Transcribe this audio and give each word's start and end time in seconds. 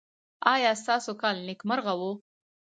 ایا 0.53 0.71
ستاسو 0.83 1.11
کال 1.21 1.35
نیکمرغه 1.47 1.93
و؟ 1.99 2.01